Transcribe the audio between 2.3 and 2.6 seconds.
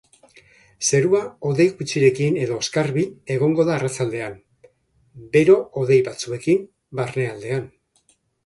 edo